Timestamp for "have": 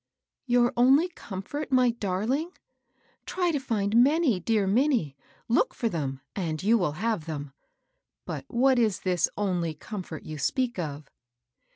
6.93-7.25